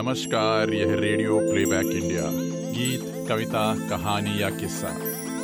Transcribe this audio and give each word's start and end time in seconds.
नमस्कार 0.00 0.70
यह 0.70 0.94
radio 0.94 1.38
playback 1.38 1.86
India. 1.86 2.22
गीत 2.72 3.28
कविता 3.28 3.88
कहानी 3.88 4.42
या 4.42 4.50
किस्सा 4.50 4.88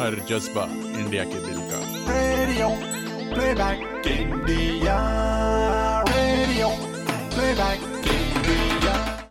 हर 0.01 0.27
जज्बा 0.29 0.65
इंडिया 1.01 1.25
के 1.25 1.35
दिल 1.35 1.59
का। 1.61 1.81
Radio 2.09 2.69
playback 3.35 4.07
India. 4.07 4.97
Radio 6.09 6.69
playback 7.35 7.79
India. 8.07 9.25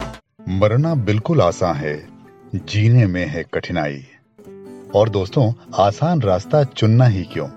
मरना 0.50 0.96
बिल्कुल 0.96 1.42
आसान 1.42 1.76
है 1.76 2.08
जीने 2.56 3.08
में 3.08 3.26
है 3.28 3.44
कठिनाई। 3.54 4.04
और 4.96 5.10
दोस्तों 5.10 5.54
आसान 5.76 6.22
रास्ता 6.22 6.64
चुनना 6.64 7.06
ही 7.06 7.24
क्यों? 7.24 7.48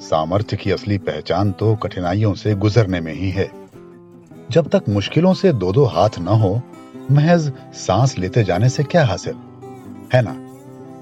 सामर्थ्य 0.00 0.56
की 0.56 0.70
असली 0.70 0.98
पहचान 0.98 1.52
तो 1.52 1.76
कठिनाइयों 1.76 2.34
से 2.34 2.54
गुजरने 2.54 3.00
में 3.00 3.14
ही 3.14 3.30
है। 3.30 3.50
जब 4.50 4.68
तक 4.68 4.82
मुश्किलों 4.88 5.34
से 5.34 5.52
दो 5.52 5.72
दो 5.72 5.84
हाथ 5.84 6.18
न 6.18 6.28
हो 6.28 6.62
महज 7.10 7.52
सांस 7.74 8.18
लेते 8.18 8.42
जाने 8.44 8.68
से 8.68 8.82
क्या 8.82 9.04
हासिल? 9.04 9.34
है 10.14 10.22
ना? 10.22 10.32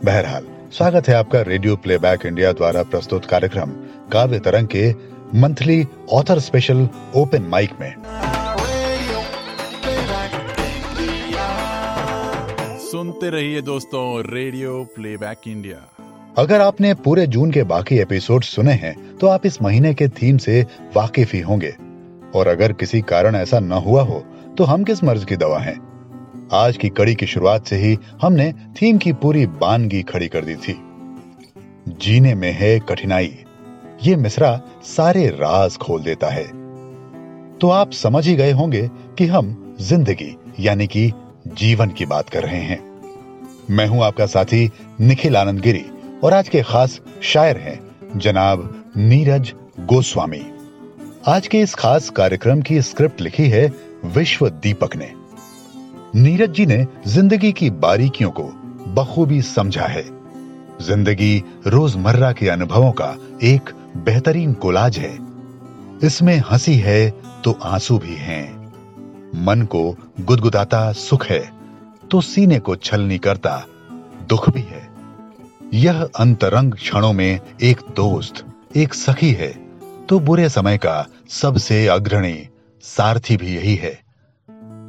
बहरहाल 0.04 0.46
स्वागत 0.72 1.08
है 1.08 1.14
आपका 1.14 1.40
रेडियो 1.42 1.76
प्लेबैक 1.76 2.26
इंडिया 2.26 2.52
द्वारा 2.52 2.82
प्रस्तुत 2.82 3.24
कार्यक्रम 3.24 3.70
काव्य 4.12 4.38
तरंग 4.38 4.68
के 4.68 4.90
monthly 5.34 5.86
author 6.12 6.38
special 6.38 6.88
open 7.16 7.42
mic 7.42 7.70
में। 7.80 7.92
सुनते 12.80 13.30
रहिए 13.30 13.60
दोस्तों 13.62 14.20
रेडियो 14.34 14.82
प्लेबैक 14.96 15.48
इंडिया। 15.48 15.76
अगर 16.38 16.60
आपने 16.60 16.94
पूरे 16.94 17.26
जून 17.26 17.50
के 17.50 17.62
बाकी 17.64 17.98
एपिसोड 17.98 18.42
सुने 18.42 18.72
हैं 18.72 18.94
तो 19.16 19.26
आप 19.26 19.46
इस 19.46 19.60
महीने 19.62 19.94
के 19.94 20.08
थीम 20.08 20.38
से 20.38 20.64
वाकिफ 20.96 21.32
ही 21.34 21.40
होंगे। 21.40 21.74
और 22.34 22.48
अगर 22.48 22.72
किसी 22.72 23.00
कारण 23.00 23.36
ऐसा 23.36 23.60
न 23.60 23.72
हुआ 23.72 24.02
हो 24.02 24.24
तो 24.58 24.64
हम 24.64 24.84
किस 24.84 25.04
मर्ज 25.04 25.24
की 25.24 25.36
दवा 25.36 25.58
हैं? 25.58 25.76
आज 26.52 26.76
की 26.76 26.88
कड़ी 26.88 27.14
की 27.14 27.26
शुरुआत 27.26 27.66
से 27.66 27.76
ही 27.76 27.96
हमने 28.22 28.52
थीम 28.52 28.98
की 28.98 29.12
पूरी 29.12 29.46
बानगी 29.46 30.02
खड़ी 30.02 30.28
कर 30.28 30.44
दी 30.44 30.54
थी। 30.56 30.74
जीने 31.88 32.34
में 32.34 32.52
है 32.52 32.78
कठिनाई। 32.80 33.44
ये 34.02 34.16
मिसरा 34.16 34.60
सारे 34.84 35.26
राज 35.26 35.76
खोल 35.76 36.02
देता 36.02 36.28
है। 36.28 36.44
तो 37.58 37.70
आप 37.70 37.92
समझ 37.92 38.26
ही 38.28 38.34
गए 38.34 38.52
होंगे 38.52 38.88
कि 39.18 39.26
हम 39.26 39.76
ज़िंदगी, 39.80 40.36
यानी 40.60 40.86
कि 40.86 41.12
जीवन 41.46 41.90
की 41.90 42.06
बात 42.06 42.28
कर 42.28 42.42
रहे 42.42 42.62
हैं। 42.62 42.80
मैं 43.70 43.86
हूँ 43.86 44.02
आपका 44.04 44.26
साथी 44.26 44.70
निखिल 45.00 45.36
आनंद 45.36 45.60
गिरी 45.60 45.84
और 46.24 46.34
आज 46.34 46.48
के 46.48 46.62
खास 46.62 47.00
शायर 47.22 47.56
हैं 47.56 48.18
जनाब 48.18 48.92
नीरज 48.96 49.52
गोस्वामी। 49.80 50.42
आज 51.26 51.46
के 51.46 51.60
इस 51.60 51.74
खास 51.74 52.10
कार्यक्रम 52.10 52.62
की 52.62 52.82
स्क्रिप्ट 52.82 53.20
लिखी 53.20 53.48
है 53.48 53.72
विश्व 54.04 54.48
दीपक 54.48 54.96
ने। 54.96 55.17
नीरज 56.14 56.50
जी 56.50 56.64
ने 56.66 56.86
ज़िंदगी 57.06 57.50
की 57.52 57.68
बारीकियों 57.70 58.30
को 58.30 58.42
बखूबी 58.94 59.40
समझा 59.42 59.86
है। 59.86 60.04
ज़िंदगी 60.82 61.42
रोज़मर्रा 61.66 62.32
के 62.32 62.48
अनुभवों 62.48 62.92
का 62.92 63.16
एक 63.42 63.70
बेहतरीन 63.96 64.52
कोलाज 64.54 64.98
है। 64.98 65.12
इसमें 66.02 66.36
हँसी 66.50 66.74
है 66.74 67.10
तो 67.44 67.52
आँसू 67.62 67.98
भी 67.98 68.14
हैं। 68.14 68.72
मन 69.36 69.62
को 69.62 69.84
गुदगुदाता 70.20 70.80
सुख 70.92 71.26
है 71.26 71.40
तो 72.10 72.20
सीने 72.20 72.58
को 72.58 72.76
छलनी 72.76 73.18
करता 73.18 73.56
दुख 74.28 74.48
भी 74.50 74.62
है। 74.62 74.86
यह 75.74 76.02
अंतरंग 76.02 76.72
क्षणों 76.72 77.12
में 77.12 77.40
एक 77.62 77.80
दोस्त, 77.96 78.44
एक 78.76 78.94
सखी 78.94 79.32
है 79.32 79.52
तो 80.08 80.20
बुरे 80.20 80.48
समय 80.48 80.78
का 80.78 81.06
सबसे 81.30 81.86
अग्रणी 81.86 82.36
सारथी 82.84 83.36
भी 83.36 83.56
यही 83.56 83.74
है। 83.74 83.98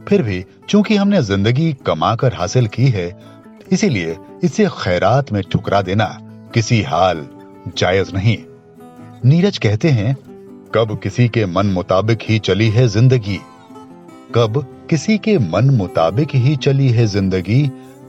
फिर 0.09 0.21
भी 0.23 0.43
चूँकि 0.69 0.95
हमने 0.95 1.21
ज़िंदगी 1.21 1.71
कमाकर 1.85 2.33
हासिल 2.33 2.67
की 2.67 2.87
है, 2.87 3.09
इसीलिए 3.71 4.15
इसे 4.43 4.65
खैरात 4.73 5.31
में 5.31 5.41
ठुकरा 5.51 5.81
देना 5.81 6.05
किसी 6.53 6.81
हाल 6.81 7.25
जायज़ 7.77 8.13
नहीं। 8.13 8.37
नीरज 9.25 9.57
कहते 9.57 9.89
हैं, 9.89 10.15
कब 10.75 10.99
किसी 11.03 11.27
के 11.27 11.45
मन 11.45 11.67
मुताबिक 11.67 12.19
ही 12.21 12.39
चली 12.39 12.69
है 12.69 12.87
ज़िंदगी? 12.87 13.39
कब 14.35 14.65
किसी 14.89 15.17
के 15.17 15.37
मन 15.39 15.69
मुताबिक 15.69 16.35
ही 16.35 16.55
चली 16.55 16.89
है 16.89 17.05
ज़िंदगी? 17.07 17.61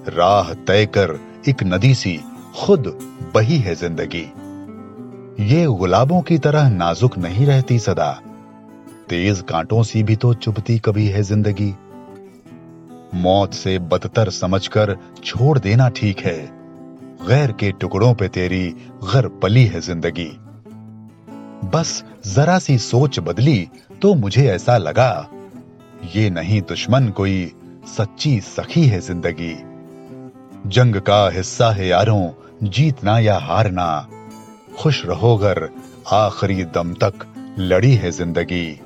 राह 0.09 0.53
तय 0.67 0.87
कर 0.87 1.19
एक 1.49 1.63
नदी 1.65 1.95
सी 1.95 2.19
खुद 2.57 2.87
बही 3.35 3.59
है 3.59 3.75
ज़िंदगी। 3.75 4.25
ये 5.47 5.67
गुलाबों 5.77 6.23
की 6.23 6.39
तरह 6.39 6.69
नाजुक 6.71 7.19
नहीं 7.19 7.47
रहती 7.47 7.79
सदा। 7.79 8.11
तेज 9.09 9.41
कांटों 9.41 9.83
सी 9.83 10.03
भी 10.03 10.17
तो 10.17 10.33
चुभती 10.35 10.79
कभी 10.79 11.07
है 11.07 11.23
ज़िंदगी। 11.23 11.73
मौत 13.15 13.55
से 13.55 13.79
बदतर 13.79 14.31
समझकर 14.31 14.97
छोड़ 15.25 15.59
देना 15.59 15.89
ठीक 15.91 16.21
है। 16.21 16.39
गैर 17.23 17.53
के 17.53 17.71
टुकड़ों 17.73 18.13
पे 18.15 18.29
तेरी 18.29 18.67
घर 19.05 19.29
पली 19.43 19.65
है 19.65 19.81
ज़िंदगी। 19.81 20.31
बस 21.71 22.03
जरा 22.27 22.59
सी 22.59 22.79
सोच 22.81 23.19
बदली 23.21 23.69
तो 24.03 24.15
मुझे 24.15 24.47
ऐसा 24.47 24.77
लगा, 24.79 25.29
ये 26.15 26.29
नहीं 26.31 26.61
दुश्मन 26.63 27.09
कोई 27.11 27.53
सच्ची 27.89 28.39
सखी 28.41 28.85
है 28.87 29.01
ज़िंदगी। 29.01 29.55
जंग 30.69 30.97
का 31.01 31.29
हिस्सा 31.31 31.71
है 31.71 31.87
यारों, 31.89 32.31
जीतना 32.65 33.19
या 33.19 33.39
हारना। 33.39 34.09
खुश 34.79 35.05
रहोगर 35.07 35.69
आखिरी 36.13 36.65
दम 36.67 36.95
तक 36.95 37.27
लड़ी 37.59 37.95
है 37.95 38.11
ज़िंदगी। 38.13 38.81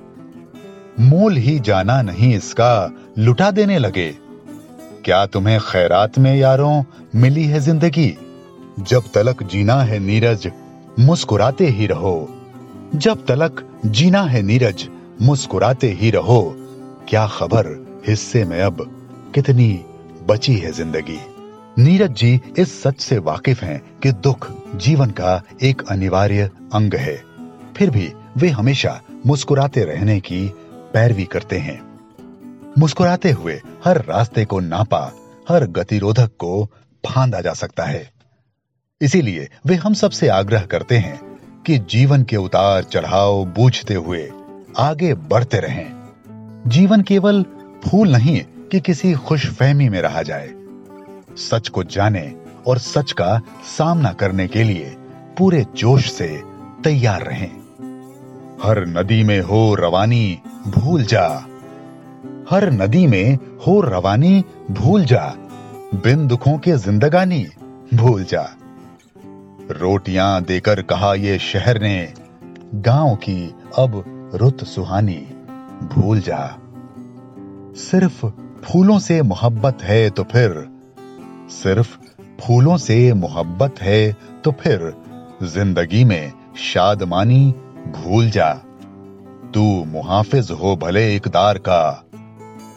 मोल 1.01 1.37
ही 1.37 1.59
जाना 1.61 2.01
नहीं 2.03 2.35
इसका 2.37 2.91
लुटा 3.19 3.51
देने 3.51 3.79
लगे। 3.79 4.11
क्या 5.05 5.27
तुम्हें 5.27 5.61
खैरात 5.61 6.19
में 6.19 6.37
यारों 6.37 6.85
मिली 7.15 7.45
है 7.45 7.61
ज़िंदगी? 7.61 8.19
जब 8.81 9.03
तलक 9.15 9.43
जीना 9.43 9.75
है 9.75 9.99
नीरज, 9.99 10.51
मुस्कुराते 11.01 11.67
ही 11.67 11.87
रहो। 11.87 12.29
जब 12.95 13.25
तलक 13.27 13.81
जीना 13.87 14.23
है 14.23 14.43
नीरज, 14.43 14.89
मुस्कुराते 15.23 15.91
ही 15.91 16.11
रहो। 16.11 16.57
क्या 17.09 17.27
खबर 17.27 17.67
हिस्से 18.09 18.45
में 18.45 18.61
अब 18.63 18.85
कितनी 19.35 19.85
बची 20.27 20.55
है 20.55 20.73
ज़िंदगी? 20.73 21.21
नीरज 21.79 22.13
जी 22.13 22.41
इस 22.59 22.83
सच 22.83 23.01
से 23.01 23.19
वाकिफ 23.19 23.63
हैं 23.63 23.81
कि 24.03 24.13
दुख 24.13 24.51
जीवन 24.77 25.11
का 25.11 25.43
एक 25.63 25.83
अनिवार्य 25.91 26.51
अंग 26.75 26.95
है। 26.95 27.23
फिर 27.77 27.91
भी 27.91 28.13
वे 28.37 28.49
हमेशा 28.49 29.01
मुस्कुराते 29.27 29.85
रहने 29.85 30.21
की 30.21 30.49
पैरवी 30.95 31.25
करते 31.25 31.59
हैं। 31.59 31.94
मुस्कुराते 32.79 33.31
हुए 33.31 33.61
हर 33.85 34.05
रास्ते 34.05 34.45
को 34.45 34.61
नापा, 34.61 35.13
हर 35.49 35.67
गतिरोधक 35.67 36.27
को 36.27 36.71
फांदा 37.07 37.41
जा 37.41 37.53
सकता 37.53 37.85
है। 37.85 38.13
इसीलिए 39.01 39.49
वे 39.67 39.75
हम 39.75 39.95
सबसे 39.95 40.29
आग्रह 40.29 40.61
करते 40.61 40.99
हैं 40.99 41.21
कि 41.67 41.79
जीवन 41.79 42.23
के 42.23 42.37
उतार 42.37 42.85
चढ़ाव 42.85 43.45
बूझते 43.45 43.95
हुए 43.95 44.31
आगे 44.79 45.15
बढ़ते 45.15 45.59
रहें। 45.59 45.87
जीवन 46.67 47.03
केवल 47.03 47.43
फूल 47.87 48.09
नहीं 48.09 48.41
कि 48.41 48.81
किसी 48.81 49.13
खुशफहमी 49.13 49.89
में 49.89 50.03
रहा 50.03 50.23
जाए। 50.23 50.51
सच 51.37 51.69
को 51.69 51.85
जाने 51.85 52.35
और 52.67 52.79
सच 52.79 53.13
का 53.13 53.41
सामना 53.79 54.13
करने 54.13 54.49
के 54.49 54.65
लिए 54.65 54.97
पूरे 55.39 55.67
जोश 55.77 56.13
से 56.13 56.43
तैयार 56.85 57.23
रहें। 57.23 57.53
हर 58.63 58.87
नदी 58.87 59.25
में 59.25 59.41
हो 59.41 59.75
रवानी, 59.75 60.41
भूल 60.67 61.05
जा। 61.05 61.47
हर 62.51 62.71
नदी 62.73 63.07
में 63.07 63.39
हो 63.67 63.81
रवानी, 63.81 64.45
भूल 64.71 65.05
जा। 65.05 65.35
बिन 65.95 66.27
दुखों 66.27 66.59
के 66.59 66.77
जिंदगानी, 66.77 67.47
भूल 67.95 68.25
जा। 68.25 68.43
रोटियाँ 69.71 70.43
देकर 70.43 70.83
कहा 70.83 71.15
ये 71.15 71.39
शहर 71.39 71.81
ने, 71.81 72.13
गाँव 72.75 73.17
की 73.17 73.55
अब 73.79 74.05
रुत 74.35 74.65
सुहानी, 74.65 75.27
भूल 75.95 76.21
जा। 76.21 76.59
सिर्फ़ 77.77 78.27
फूलों 78.65 78.99
से 78.99 79.23
मोहब्बत 79.23 79.79
है 79.83 80.11
तो 80.11 80.23
फिर, 80.23 80.69
सिर्फ़ 81.49 81.99
फूलों 82.41 82.77
से 82.77 83.13
मोहब्बत 83.13 83.75
है 83.81 84.17
तो 84.45 84.53
फिर, 84.53 84.93
ज़िंदगी 85.43 86.05
में 86.05 86.33
शादमानी 86.57 87.55
भूल 87.87 88.31
जा। 88.31 88.53
तू 89.55 89.85
मुहाफिज 89.85 90.51
हो 90.51 90.77
भले 90.77 91.17
इकदार 91.17 91.59
का 91.59 92.05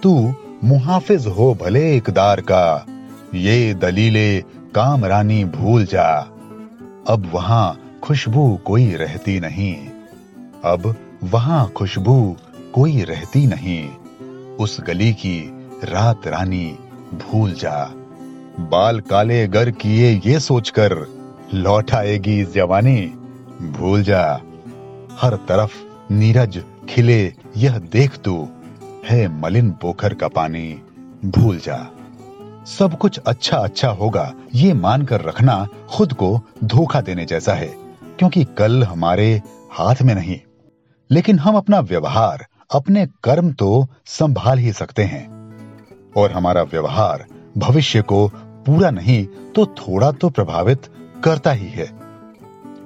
तू 0.03 0.33
मुहाफिज 0.63 1.27
हो 1.27 1.57
भले 1.61 1.97
इकदार 1.97 2.41
का। 2.41 2.85
ये 3.33 3.73
दलीले 3.73 4.41
कामरानी 4.75 5.45
भूल 5.45 5.85
जा। 5.85 6.19
अब 7.07 7.31
वहाँ 7.33 7.99
खुशबू 8.03 8.59
कोई 8.65 8.91
रहती 8.91 9.39
नहीं। 9.39 9.89
अब 10.65 10.95
वहाँ 11.23 11.69
खुशबू 11.69 12.37
कोई 12.73 13.01
रहती 13.01 13.47
नहीं। 13.47 13.89
उस 14.55 14.81
गली 14.81 15.13
की 15.13 15.51
रात 15.83 16.27
रानी 16.27 16.77
भूल 17.13 17.53
जा। 17.53 17.93
बाल 18.59 18.99
काले 18.99 19.47
गर 19.47 19.71
किए 19.71 20.21
ये 20.25 20.39
सोचकर 20.39 21.07
लौट 21.53 21.91
आएगी 21.91 22.43
जवानी। 22.43 23.13
भूल 23.61 24.03
जा। 24.03 24.41
हर 25.21 25.35
तरफ़ 25.35 25.73
नीरज 26.13 26.63
खिले, 26.89 27.33
यह 27.57 27.77
देख 27.77 28.17
तू। 28.17 28.47
है 29.09 29.41
मलिन 29.41 29.71
पोखर 29.71 30.13
का 30.13 30.27
पानी, 30.27 30.81
भूल 31.25 31.57
जा। 31.57 31.91
सब 32.65 32.97
कुछ 32.97 33.19
अच्छा 33.19 33.57
अच्छा 33.57 33.89
होगा, 33.89 34.33
ये 34.55 34.73
मानकर 34.73 35.21
रखना 35.21 35.67
खुद 35.89 36.13
को 36.13 36.41
धोखा 36.63 37.01
देने 37.01 37.25
जैसा 37.25 37.53
है, 37.53 37.67
क्योंकि 38.19 38.43
कल 38.43 38.83
हमारे 38.83 39.41
हाथ 39.71 39.95
में 40.01 40.15
नहीं। 40.15 40.39
लेकिन 41.11 41.39
हम 41.39 41.55
अपना 41.55 41.79
व्यवहार, 41.79 42.45
अपने 42.73 43.07
कर्म 43.23 43.51
तो 43.51 43.87
संभाल 44.05 44.57
ही 44.57 44.73
सकते 44.73 45.03
हैं। 45.03 45.37
और 46.17 46.31
हमारा 46.31 46.61
व्यवहार 46.61 47.25
भविष्य 47.57 48.01
को 48.01 48.31
पूरा 48.37 48.89
नहीं 48.89 49.25
तो 49.25 49.65
थोड़ा 49.65 50.11
तो 50.11 50.29
प्रभावित 50.29 50.81
करता 51.23 51.51
ही 51.51 51.67
है। 51.67 51.87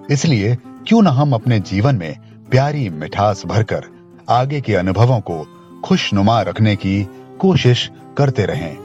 इसलिए 0.10 0.56
क्यों 0.88 1.02
ना 1.02 1.10
हम 1.10 1.34
अपने 1.34 1.60
जीवन 1.60 1.96
में 1.96 2.18
प्यारी 2.52 2.90
मिठास 2.90 3.46
भरकर 3.46 3.84
आगे 4.30 4.62
के 4.62 4.76
अनुभवों 4.76 5.20
को 5.20 5.58
खुशनुमा 5.86 6.42
रखने 6.42 6.76
की 6.76 7.04
कोशिश 7.40 7.90
करते 8.18 8.46
रहें। 8.46 8.78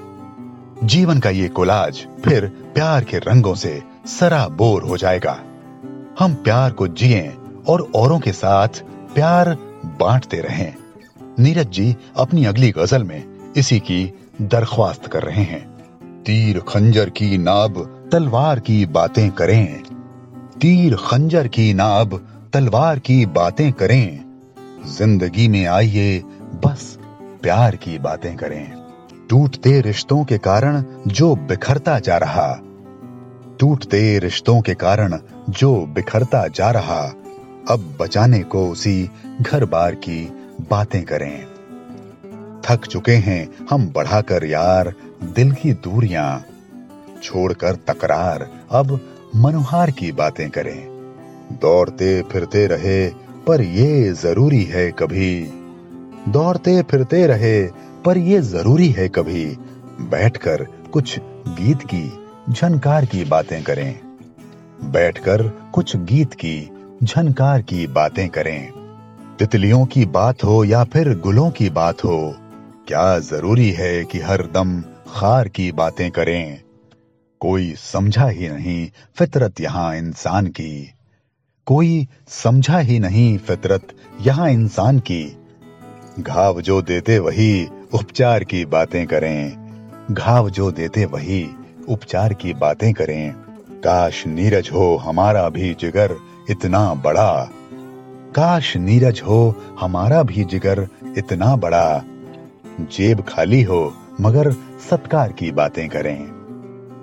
जीवन 0.83 1.21
का 1.21 1.31
ये 1.31 1.49
कोलाज 1.49 2.07
फिर 2.25 2.47
प्यार 2.75 3.05
के 3.05 3.19
रंगों 3.19 3.55
से 3.55 3.83
सराबोर 4.07 4.83
हो 4.83 4.97
जाएगा। 4.97 5.39
हम 6.19 6.35
प्यार 6.35 6.71
को 6.71 6.89
जिए 6.89 7.35
और 7.69 7.91
औरों 7.95 8.19
के 8.19 8.33
साथ 8.33 8.69
प्यार 9.15 9.49
बांटते 10.01 10.37
रहें। 10.37 10.75
नीरज 11.39 11.69
जी 11.69 11.97
अपनी 12.17 12.45
अगली 12.45 12.71
गज़ल 12.71 13.05
में 13.05 13.23
इसी 13.57 13.79
की 13.79 14.13
दरख्वास्त 14.43 15.07
कर 15.07 15.23
रहे 15.23 15.43
हैं। 15.43 15.65
तीर 16.23 16.59
खंजर 16.59 17.11
की 17.11 17.39
नाब 17.39 18.09
तलवार 18.13 18.61
की 18.61 18.87
बातें 18.87 19.31
करें। 19.31 19.83
तीर 20.61 20.97
खंजर 20.97 21.49
की 21.49 21.73
नाब 21.75 22.17
तलवार 22.53 22.99
की 22.99 23.27
बातें 23.27 23.73
करें। 23.73 24.25
ज़िंदगी 24.87 25.49
में 25.49 25.67
आइए 25.67 26.23
बस 26.65 26.99
प्यार 27.43 27.77
की 27.77 27.99
बातें 27.99 28.37
करें। 28.37 28.73
टूटते 29.31 29.81
रिश्तों 29.81 30.25
के 30.25 30.39
कारण 30.39 30.85
जो 31.07 31.37
बिखरता 31.37 31.99
जा 31.99 32.17
रहा। 32.17 32.61
टूटते 33.61 34.19
रिश्तों 34.19 34.61
के 34.61 34.75
कारण 34.75 35.19
जो 35.51 35.87
बिखरता 35.87 36.49
जा 36.49 36.71
रहा। 36.71 37.03
अब 37.71 37.97
बचाने 38.01 38.41
को 38.41 38.69
उसी 38.69 39.11
घर 39.41 39.65
बार 39.65 39.95
की 39.95 40.33
बातें 40.71 41.05
करें। 41.05 41.47
थक 42.65 42.87
चुके 42.87 43.13
हैं 43.13 43.49
हम 43.71 43.93
बढ़ाकर 43.97 44.45
यार, 44.45 44.95
दिल 45.23 45.53
की 45.53 45.73
दूरियाँ। 45.73 46.45
छोड़कर 47.23 47.75
तकरार, 47.75 48.51
अब 48.71 49.01
मनोहार 49.37 49.91
की 49.91 50.13
बातें 50.13 50.51
करें। 50.51 50.87
दौड़ते 51.63 52.23
फिरते 52.23 52.67
रहे, 52.67 53.09
पर 53.47 53.63
ये 53.63 54.13
ज़रूरी 54.13 54.65
है 54.65 54.91
कभी। 54.91 55.63
दौड़ते 56.29 56.83
फिरते 56.83 57.27
रहे, 57.27 57.67
पर 58.05 58.19
ये 58.19 58.41
ज़रूरी 58.41 58.91
है 58.91 59.09
कभी। 59.09 59.45
बैठकर 60.01 60.63
कुछ 60.93 61.19
गीत 61.49 61.79
की, 61.83 62.13
झनकार 62.53 63.05
की 63.05 63.25
बातें 63.25 63.63
करें। 63.63 64.01
बैठकर 64.83 65.49
कुछ 65.49 65.97
गीत 65.97 66.35
की, 66.35 66.71
झनकार 67.05 67.63
की 67.63 67.87
बातें 67.87 68.29
करें। 68.29 68.71
तितलियों 69.39 69.87
की 69.87 70.05
बात 70.05 70.45
हो 70.45 70.65
या 70.65 70.85
फिर 70.85 71.19
गुलों 71.19 71.51
की 71.51 71.71
बात 71.71 72.05
हो, 72.05 72.35
क्या 72.89 73.19
ज़रूरी 73.19 73.71
है 73.71 74.05
कि 74.05 74.21
हर 74.21 74.43
दम 74.43 74.83
खार 75.09 75.49
की 75.49 75.73
बातें 75.73 76.11
करें? 76.11 76.61
कोई 77.41 77.75
समझा 77.77 78.29
ही 78.29 78.49
नहीं 78.49 78.91
फितरत 79.17 79.61
यहाँ 79.61 79.97
इंसान 79.97 80.47
की। 80.47 80.95
कोई 81.67 82.09
समझा 82.29 82.79
ही 82.79 82.99
नहीं 82.99 83.39
फितरत 83.39 83.89
यहाँ 84.21 84.51
इंसान 84.51 84.99
की। 84.99 85.37
घाव 86.19 86.61
जो 86.61 86.83
देते 86.83 87.19
वही 87.19 87.69
उपचार 87.93 88.45
की 88.45 88.65
बातें 88.65 89.07
करें। 89.07 89.57
घाव 90.11 90.51
जो 90.51 90.71
देते 90.71 91.05
वही 91.05 91.49
उपचार 91.89 92.33
की 92.33 92.55
बातें 92.55 92.93
करें। 92.93 93.33
काश 93.85 94.27
नीरज 94.27 94.71
हो 94.73 94.97
हमारा 94.97 95.49
भी 95.49 95.75
जिगर 95.75 96.17
इतना 96.51 96.95
बड़ा। 96.95 97.51
काश 98.37 98.77
नीरज 98.77 99.23
हो 99.27 99.55
हमारा 99.81 100.23
भी 100.23 100.45
जिगर 100.45 100.87
इतना 101.19 101.57
बड़ा। 101.57 102.03
जेब 102.81 103.21
खाली 103.21 103.63
हो 103.63 103.95
मगर 104.21 104.51
सत्कार 104.91 105.33
की 105.33 105.51
बातें 105.53 105.89
करें। 105.89 106.19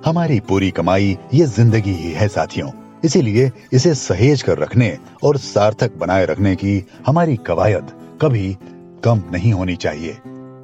हमारी 0.05 0.39
पूरी 0.39 0.71
कमाई 0.71 1.17
ये 1.33 1.45
ज़िंदगी 1.45 1.93
ही 1.93 2.11
है 2.11 2.27
साथियों। 2.27 2.69
इसीलिए 3.03 3.51
इसे 3.73 3.93
सहेज 3.93 4.41
कर 4.41 4.57
रखने 4.57 4.97
और 5.23 5.37
सार्थक 5.37 5.97
बनाए 5.97 6.25
रखने 6.25 6.55
की 6.55 6.83
हमारी 7.05 7.35
कवायद 7.37 7.91
कभी 8.21 8.57
कम 9.03 9.23
नहीं 9.31 9.51
होनी 9.53 9.75
चाहिए। 9.75 10.11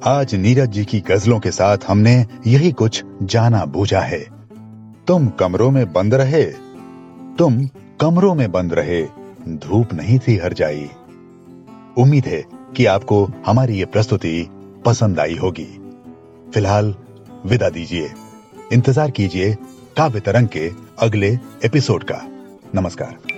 आज 0.04 0.34
नीरज 0.34 0.68
जी 0.68 0.84
की 0.84 1.00
गजलों 1.00 1.38
के 1.40 1.50
साथ 1.50 1.78
हमने 1.88 2.26
यही 2.46 2.72
कुछ 2.72 3.02
जाना 3.22 3.64
बूझा 3.64 4.00
है। 4.00 4.20
तुम 5.06 5.28
कमरों 5.28 5.70
में 5.70 5.92
बंद 5.92 6.14
रहे, 6.14 6.44
तुम 7.38 7.66
कमरों 8.00 8.34
में 8.34 8.50
बंद 8.52 8.72
रहे, 8.72 9.02
धूप 9.48 9.92
नहीं 9.92 10.18
थी 10.18 10.36
हर 10.36 10.52
जाई। 10.52 10.90
उम्मीद 11.98 12.26
है 12.26 12.44
कि 12.76 12.86
आपको 12.86 13.24
हमारी 13.46 13.78
ये 13.78 13.84
प्रस्तुति 13.84 14.46
पसंद 14.84 15.20
आई 15.20 15.36
होगी। 15.36 15.68
फ़िलहाल 16.54 16.94
विदा 17.46 17.68
दीजिए। 17.68 18.10
इंतज़ार 18.72 19.10
कीजिए 19.10 19.54
काव्य 19.96 20.20
तरंग 20.20 20.48
के 20.48 20.70
अगले 20.98 21.38
एपिसोड 21.64 22.04
का। 22.04 22.20
नमस्कार। 22.74 23.29